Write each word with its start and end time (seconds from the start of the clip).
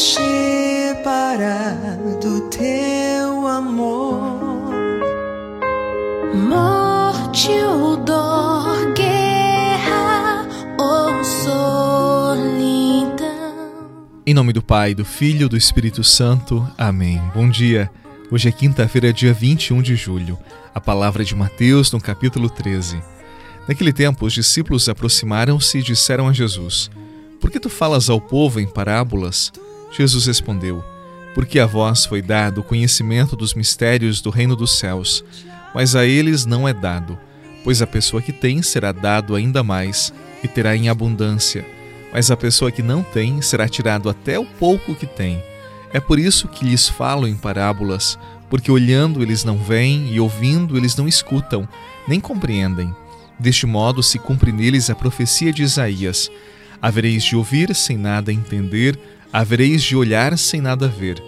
separar 0.00 1.76
do 2.22 2.48
teu 2.48 3.46
amor. 3.46 4.40
Morte 6.34 7.50
ou 7.50 7.98
dor, 7.98 8.94
guerra 8.94 10.48
ou 10.78 11.22
solidão. 11.22 12.48
Em 14.26 14.32
nome 14.32 14.54
do 14.54 14.62
Pai, 14.62 14.94
do 14.94 15.04
Filho 15.04 15.44
e 15.44 15.48
do 15.50 15.56
Espírito 15.56 16.02
Santo. 16.02 16.66
Amém. 16.78 17.20
Bom 17.34 17.50
dia. 17.50 17.90
Hoje 18.30 18.48
é 18.48 18.52
quinta-feira, 18.52 19.12
dia 19.12 19.34
21 19.34 19.82
de 19.82 19.96
julho. 19.96 20.38
A 20.74 20.80
palavra 20.80 21.22
de 21.22 21.34
Mateus, 21.34 21.92
no 21.92 22.00
capítulo 22.00 22.48
13. 22.48 23.02
Naquele 23.68 23.92
tempo, 23.92 24.24
os 24.24 24.32
discípulos 24.32 24.88
aproximaram-se 24.88 25.78
e 25.78 25.82
disseram 25.82 26.26
a 26.26 26.32
Jesus: 26.32 26.90
Por 27.38 27.50
que 27.50 27.60
tu 27.60 27.68
falas 27.68 28.08
ao 28.08 28.18
povo 28.18 28.58
em 28.60 28.66
parábolas? 28.66 29.52
Jesus 29.90 30.26
respondeu: 30.26 30.84
Porque 31.34 31.58
a 31.58 31.66
vós 31.66 32.04
foi 32.04 32.22
dado 32.22 32.60
o 32.60 32.64
conhecimento 32.64 33.36
dos 33.36 33.54
mistérios 33.54 34.20
do 34.20 34.30
reino 34.30 34.54
dos 34.54 34.78
céus, 34.78 35.24
mas 35.74 35.94
a 35.96 36.06
eles 36.06 36.46
não 36.46 36.66
é 36.68 36.72
dado, 36.72 37.18
pois 37.64 37.82
a 37.82 37.86
pessoa 37.86 38.22
que 38.22 38.32
tem 38.32 38.62
será 38.62 38.92
dado 38.92 39.34
ainda 39.34 39.62
mais 39.62 40.12
e 40.42 40.48
terá 40.48 40.76
em 40.76 40.88
abundância, 40.88 41.64
mas 42.12 42.30
a 42.30 42.36
pessoa 42.36 42.72
que 42.72 42.82
não 42.82 43.02
tem 43.02 43.40
será 43.42 43.68
tirado 43.68 44.08
até 44.08 44.38
o 44.38 44.46
pouco 44.46 44.94
que 44.94 45.06
tem. 45.06 45.42
É 45.92 46.00
por 46.00 46.18
isso 46.18 46.48
que 46.48 46.64
lhes 46.64 46.88
falo 46.88 47.26
em 47.26 47.36
parábolas, 47.36 48.18
porque 48.48 48.70
olhando 48.70 49.22
eles 49.22 49.44
não 49.44 49.58
veem 49.58 50.12
e 50.12 50.20
ouvindo 50.20 50.76
eles 50.76 50.96
não 50.96 51.06
escutam, 51.06 51.68
nem 52.06 52.20
compreendem. 52.20 52.94
Deste 53.38 53.66
modo 53.66 54.02
se 54.02 54.18
cumpre 54.18 54.52
neles 54.52 54.90
a 54.90 54.94
profecia 54.94 55.52
de 55.52 55.62
Isaías: 55.62 56.30
Havereis 56.80 57.24
de 57.24 57.36
ouvir 57.36 57.74
sem 57.74 57.96
nada 57.96 58.32
entender, 58.32 58.98
havereis 59.32 59.82
de 59.82 59.96
olhar 59.96 60.36
sem 60.38 60.60
nada 60.60 60.88
ver. 60.88 61.22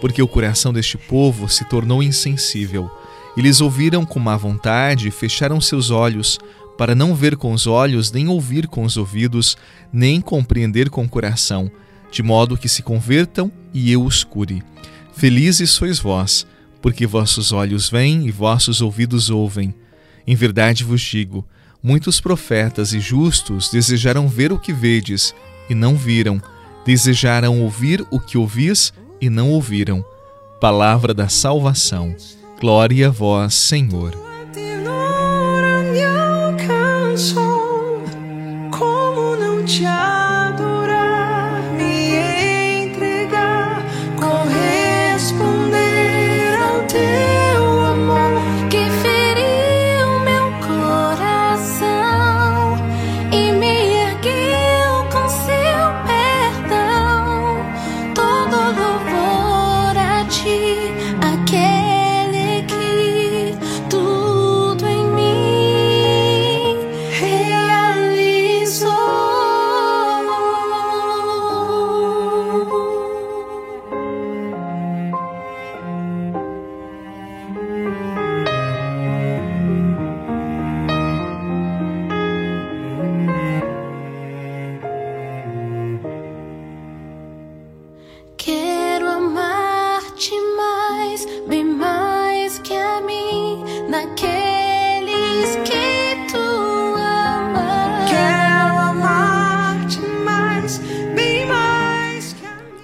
Porque 0.00 0.22
o 0.22 0.28
coração 0.28 0.72
deste 0.72 0.98
povo 0.98 1.48
se 1.48 1.64
tornou 1.64 2.02
insensível. 2.02 2.90
Eles 3.36 3.60
ouviram 3.60 4.04
com 4.04 4.20
má 4.20 4.36
vontade 4.36 5.08
e 5.08 5.10
fecharam 5.10 5.60
seus 5.60 5.90
olhos, 5.90 6.38
para 6.76 6.94
não 6.94 7.14
ver 7.14 7.36
com 7.36 7.52
os 7.52 7.66
olhos, 7.66 8.10
nem 8.12 8.28
ouvir 8.28 8.66
com 8.66 8.84
os 8.84 8.96
ouvidos, 8.96 9.56
nem 9.92 10.20
compreender 10.20 10.90
com 10.90 11.04
o 11.04 11.08
coração, 11.08 11.70
de 12.10 12.22
modo 12.22 12.56
que 12.56 12.68
se 12.68 12.82
convertam 12.82 13.50
e 13.72 13.90
eu 13.90 14.04
os 14.04 14.24
cure. 14.24 14.62
Felizes 15.14 15.70
sois 15.70 15.98
vós, 15.98 16.46
porque 16.82 17.06
vossos 17.06 17.52
olhos 17.52 17.88
veem 17.88 18.26
e 18.26 18.30
vossos 18.30 18.80
ouvidos 18.80 19.30
ouvem. 19.30 19.74
Em 20.26 20.34
verdade 20.34 20.84
vos 20.84 21.00
digo: 21.00 21.46
muitos 21.82 22.20
profetas 22.20 22.92
e 22.92 23.00
justos 23.00 23.70
desejaram 23.70 24.28
ver 24.28 24.52
o 24.52 24.58
que 24.58 24.72
vedes 24.72 25.34
e 25.70 25.74
não 25.74 25.96
viram, 25.96 26.42
desejaram 26.84 27.60
ouvir 27.62 28.04
o 28.10 28.20
que 28.20 28.38
ouvis 28.38 28.92
e 29.20 29.30
não 29.30 29.50
ouviram. 29.50 30.04
Palavra 30.60 31.12
da 31.12 31.28
salvação. 31.28 32.14
Glória 32.60 33.08
a 33.08 33.10
vós, 33.10 33.54
Senhor. 33.54 34.12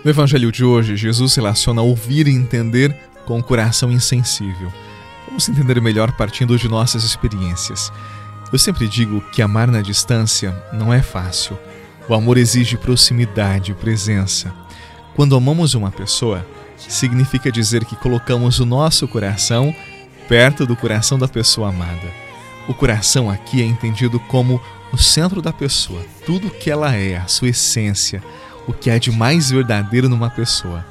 No 0.03 0.11
Evangelho 0.11 0.51
de 0.51 0.65
hoje, 0.65 0.97
Jesus 0.97 1.35
relaciona 1.35 1.83
ouvir 1.83 2.27
e 2.27 2.31
entender 2.31 2.97
com 3.27 3.39
o 3.39 3.43
coração 3.43 3.93
insensível. 3.93 4.73
Vamos 5.27 5.47
entender 5.47 5.79
melhor 5.79 6.11
partindo 6.13 6.57
de 6.57 6.69
nossas 6.69 7.05
experiências. 7.05 7.93
Eu 8.51 8.59
sempre 8.59 8.89
digo 8.89 9.21
que 9.31 9.43
amar 9.43 9.69
na 9.69 9.83
distância 9.83 10.57
não 10.73 10.91
é 10.91 11.03
fácil. 11.03 11.59
O 12.09 12.15
amor 12.15 12.39
exige 12.39 12.79
proximidade, 12.79 13.75
presença. 13.75 14.51
Quando 15.15 15.37
amamos 15.37 15.75
uma 15.75 15.91
pessoa, 15.91 16.47
significa 16.79 17.53
dizer 17.53 17.85
que 17.85 17.95
colocamos 17.95 18.59
o 18.59 18.65
nosso 18.65 19.07
coração 19.07 19.75
perto 20.27 20.65
do 20.65 20.75
coração 20.75 21.19
da 21.19 21.29
pessoa 21.29 21.69
amada. 21.69 22.11
O 22.67 22.73
coração 22.73 23.31
aqui 23.31 23.61
é 23.61 23.67
entendido 23.67 24.19
como 24.19 24.63
o 24.95 24.97
centro 24.97 25.43
da 25.43 25.53
pessoa, 25.53 26.03
tudo 26.25 26.47
o 26.47 26.51
que 26.51 26.71
ela 26.71 26.97
é, 26.97 27.19
a 27.19 27.27
sua 27.27 27.51
essência, 27.51 28.23
o 28.71 28.73
que 28.73 28.89
há 28.89 28.99
de 28.99 29.11
mais 29.11 29.51
verdadeiro 29.51 30.09
numa 30.09 30.31
pessoa. 30.31 30.87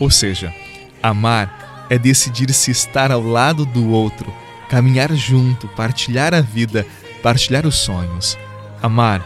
Ou 0.00 0.10
seja, 0.10 0.52
amar 1.00 1.86
é 1.88 1.96
decidir-se 1.96 2.70
estar 2.72 3.12
ao 3.12 3.22
lado 3.22 3.64
do 3.64 3.90
outro, 3.90 4.32
caminhar 4.68 5.14
junto, 5.14 5.68
partilhar 5.68 6.34
a 6.34 6.40
vida, 6.40 6.84
partilhar 7.22 7.64
os 7.64 7.76
sonhos. 7.76 8.36
Amar 8.82 9.24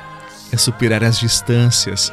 é 0.52 0.56
superar 0.58 1.02
as 1.02 1.18
distâncias. 1.18 2.12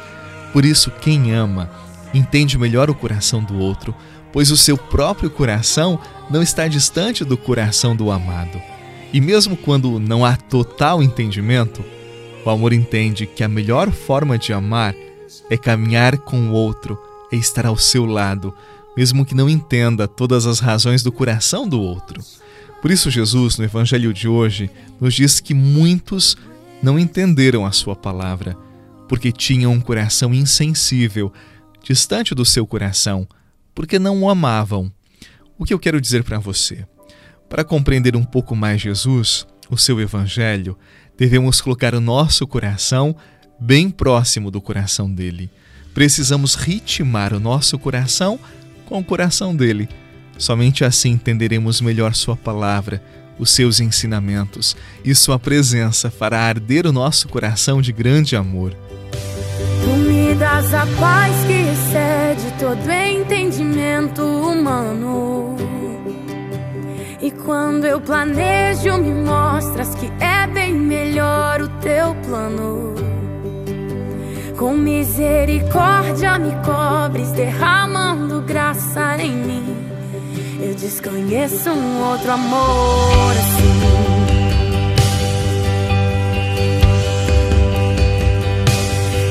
Por 0.54 0.64
isso, 0.64 0.90
quem 0.90 1.32
ama 1.32 1.70
entende 2.14 2.56
melhor 2.56 2.88
o 2.88 2.94
coração 2.94 3.42
do 3.42 3.58
outro, 3.58 3.94
pois 4.32 4.50
o 4.50 4.56
seu 4.56 4.78
próprio 4.78 5.28
coração 5.28 6.00
não 6.30 6.42
está 6.42 6.66
distante 6.66 7.24
do 7.24 7.36
coração 7.36 7.94
do 7.94 8.10
amado. 8.10 8.60
E 9.12 9.20
mesmo 9.20 9.54
quando 9.54 10.00
não 10.00 10.24
há 10.24 10.34
total 10.34 11.02
entendimento, 11.02 11.84
o 12.42 12.48
amor 12.48 12.72
entende 12.72 13.26
que 13.26 13.44
a 13.44 13.48
melhor 13.48 13.90
forma 13.90 14.38
de 14.38 14.52
amar 14.52 14.94
é 15.50 15.56
caminhar 15.56 16.18
com 16.18 16.50
o 16.50 16.52
outro, 16.52 16.98
é 17.32 17.36
estar 17.36 17.66
ao 17.66 17.76
seu 17.76 18.04
lado, 18.04 18.54
mesmo 18.96 19.24
que 19.24 19.34
não 19.34 19.48
entenda 19.48 20.06
todas 20.06 20.46
as 20.46 20.60
razões 20.60 21.02
do 21.02 21.10
coração 21.10 21.68
do 21.68 21.80
outro. 21.80 22.22
Por 22.80 22.90
isso, 22.90 23.10
Jesus, 23.10 23.56
no 23.56 23.64
Evangelho 23.64 24.12
de 24.12 24.28
hoje, 24.28 24.70
nos 25.00 25.14
diz 25.14 25.40
que 25.40 25.54
muitos 25.54 26.36
não 26.82 26.98
entenderam 26.98 27.64
a 27.64 27.72
Sua 27.72 27.96
palavra, 27.96 28.56
porque 29.08 29.32
tinham 29.32 29.72
um 29.72 29.80
coração 29.80 30.34
insensível, 30.34 31.32
distante 31.82 32.34
do 32.34 32.44
seu 32.44 32.66
coração, 32.66 33.26
porque 33.74 33.98
não 33.98 34.22
o 34.22 34.28
amavam. 34.28 34.92
O 35.58 35.64
que 35.64 35.72
eu 35.72 35.78
quero 35.78 36.00
dizer 36.00 36.24
para 36.24 36.38
você? 36.38 36.86
Para 37.48 37.64
compreender 37.64 38.16
um 38.16 38.24
pouco 38.24 38.54
mais 38.54 38.80
Jesus, 38.80 39.46
o 39.70 39.76
seu 39.76 40.00
Evangelho, 40.00 40.76
devemos 41.16 41.60
colocar 41.60 41.94
o 41.94 42.00
nosso 42.00 42.46
coração 42.46 43.16
bem 43.64 43.88
próximo 43.88 44.50
do 44.50 44.60
coração 44.60 45.10
dele. 45.10 45.50
Precisamos 45.94 46.54
ritmar 46.54 47.32
o 47.32 47.40
nosso 47.40 47.78
coração 47.78 48.38
com 48.84 48.98
o 48.98 49.04
coração 49.04 49.56
dele. 49.56 49.88
Somente 50.36 50.84
assim 50.84 51.12
entenderemos 51.12 51.80
melhor 51.80 52.14
Sua 52.14 52.36
palavra, 52.36 53.02
os 53.38 53.50
seus 53.50 53.80
ensinamentos 53.80 54.76
e 55.02 55.14
Sua 55.14 55.38
presença 55.38 56.10
fará 56.10 56.40
arder 56.40 56.86
o 56.86 56.92
nosso 56.92 57.26
coração 57.26 57.80
de 57.80 57.90
grande 57.90 58.36
amor. 58.36 58.76
Tu 59.82 59.96
me 59.96 60.34
das 60.34 60.74
a 60.74 60.86
paz 61.00 61.34
que 61.46 61.52
excede 61.52 62.52
todo 62.58 62.90
entendimento 62.90 64.22
humano. 64.22 65.56
E 67.22 67.30
quando 67.30 67.86
eu 67.86 67.98
planejo, 67.98 68.98
me 68.98 69.14
mostras 69.24 69.94
que 69.94 70.12
é 70.22 70.46
bem 70.46 70.74
melhor 70.74 71.62
o 71.62 71.68
teu 71.80 72.14
plano. 72.26 73.23
Com 74.64 74.78
misericórdia 74.78 76.38
me 76.38 76.50
cobres, 76.64 77.30
derramando 77.32 78.40
graça 78.40 79.14
em 79.20 79.30
mim. 79.30 79.76
Eu 80.58 80.74
desconheço 80.74 81.68
um 81.68 82.10
outro 82.10 82.30
amor 82.30 83.32
assim. 83.32 83.82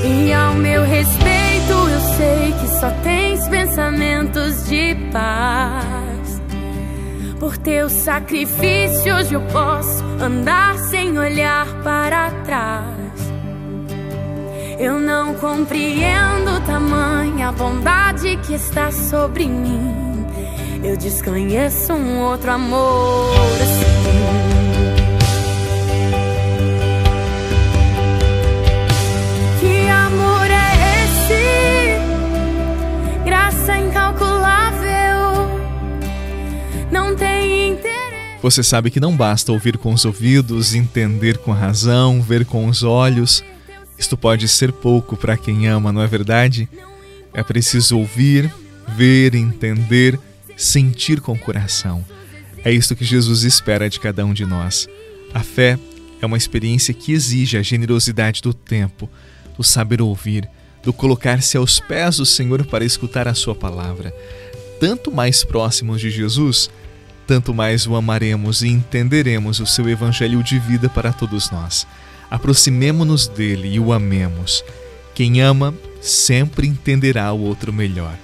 E 0.06 0.32
ao 0.32 0.54
meu 0.54 0.84
respeito, 0.84 1.72
eu 1.72 2.00
sei 2.16 2.54
que 2.62 2.68
só 2.80 2.92
tens 3.02 3.48
pensamentos 3.48 4.68
de 4.68 4.94
paz. 5.12 6.42
Por 7.40 7.58
teu 7.58 7.90
sacrifício 7.90 9.16
hoje 9.16 9.34
eu 9.34 9.42
posso 9.48 10.04
andar 10.22 10.78
sem 10.78 11.18
olhar 11.18 11.66
para 11.82 12.30
trás. 12.46 13.03
Eu 14.80 15.00
não 15.00 15.36
compreendo 15.36 16.66
tamanha 16.66 17.52
bondade 17.52 18.38
que 18.38 18.54
está 18.54 18.92
sobre 18.92 19.48
mim. 19.48 20.26
Eu 20.84 20.98
desconheço 20.98 21.94
um 21.94 22.20
outro 22.22 22.52
amor 22.52 23.62
assim. 23.62 24.64
Você 38.44 38.62
sabe 38.62 38.92
que 38.92 39.00
não 39.00 39.16
basta 39.16 39.54
ouvir 39.54 39.78
com 39.78 39.94
os 39.94 40.04
ouvidos, 40.04 40.76
entender 40.76 41.38
com 41.38 41.54
a 41.54 41.56
razão, 41.56 42.22
ver 42.22 42.44
com 42.44 42.68
os 42.68 42.84
olhos. 42.84 43.42
Isto 44.04 44.18
pode 44.18 44.50
ser 44.50 44.74
pouco 44.74 45.16
para 45.16 45.38
quem 45.38 45.66
ama, 45.66 45.90
não 45.94 46.02
é 46.02 46.08
verdade? 46.08 46.68
É 47.34 47.42
preciso 47.42 47.98
ouvir, 47.98 48.54
ver, 48.98 49.34
entender, 49.34 50.20
sentir 50.58 51.22
com 51.22 51.32
o 51.32 51.40
coração. 51.40 52.04
É 52.66 52.70
isto 52.70 52.98
que 52.98 53.06
Jesus 53.06 53.44
espera 53.44 53.90
de 53.90 54.02
cada 54.02 54.26
um 54.26 54.34
de 54.34 54.46
nós. 54.46 54.90
A 55.34 55.40
fé 55.40 55.80
é 56.22 56.26
uma 56.26 56.36
experiência 56.36 56.94
que 56.94 57.14
exige 57.14 57.56
a 57.56 57.62
generosidade 57.62 58.42
do 58.42 58.54
tempo, 58.54 59.10
do 59.58 59.64
saber 59.64 60.02
ouvir, 60.02 60.50
do 60.84 60.92
colocar-se 60.92 61.56
aos 61.56 61.80
pés 61.80 62.18
do 62.18 62.26
Senhor 62.26 62.66
para 62.66 62.84
escutar 62.84 63.26
a 63.26 63.34
Sua 63.34 63.56
palavra. 63.56 64.14
Tanto 64.82 65.14
mais 65.14 65.46
próximos 65.46 66.02
de 66.02 66.10
Jesus, 66.10 66.70
tanto 67.26 67.54
mais 67.54 67.88
o 67.88 67.96
amaremos 67.96 68.64
e 68.64 68.68
entenderemos 68.68 69.62
o 69.62 69.66
seu 69.66 69.88
evangelho 69.88 70.44
de 70.44 70.60
vida 70.60 70.90
para 70.90 71.14
todos 71.14 71.50
nós. 71.52 71.88
Aproximemo-nos 72.34 73.28
dele 73.28 73.76
e 73.76 73.80
o 73.80 73.94
amemos. 73.94 74.66
Quem 75.14 75.40
ama 75.40 75.72
sempre 76.02 76.66
entenderá 76.66 77.32
o 77.32 77.40
outro 77.40 77.72
melhor. 77.72 78.18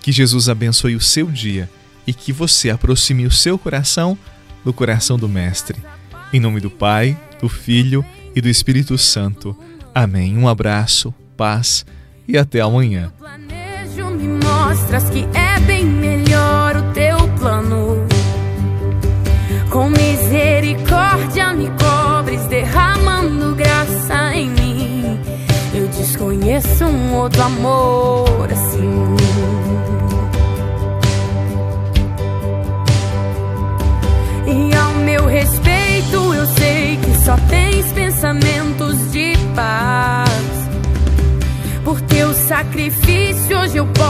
Que 0.00 0.10
Jesus 0.10 0.48
abençoe 0.48 0.96
o 0.96 1.00
seu 1.00 1.26
dia 1.26 1.68
e 2.06 2.14
que 2.14 2.32
você 2.32 2.70
aproxime 2.70 3.26
o 3.26 3.30
seu 3.30 3.58
coração 3.58 4.16
do 4.64 4.72
coração 4.72 5.18
do 5.18 5.28
Mestre. 5.28 5.76
Em 6.32 6.40
nome 6.40 6.58
do 6.58 6.70
Pai, 6.70 7.14
do 7.38 7.50
Filho 7.50 8.02
e 8.34 8.40
do 8.40 8.48
Espírito 8.48 8.96
Santo. 8.96 9.54
Amém. 9.94 10.38
Um 10.38 10.48
abraço, 10.48 11.14
paz 11.36 11.84
e 12.26 12.38
até 12.38 12.62
amanhã. 12.62 13.12
Desconheço 26.60 26.84
um 26.84 27.14
outro 27.14 27.42
amor 27.42 28.48
assim. 28.52 29.16
E 34.46 34.74
ao 34.74 34.92
meu 34.94 35.26
respeito, 35.26 36.34
eu 36.34 36.46
sei 36.46 36.96
que 36.96 37.24
só 37.24 37.36
tens 37.48 37.92
pensamentos 37.92 39.12
de 39.12 39.32
paz. 39.54 40.30
Por 41.84 42.00
teu 42.02 42.32
sacrifício, 42.34 43.58
hoje 43.58 43.76
eu 43.78 43.86
posso 43.86 44.09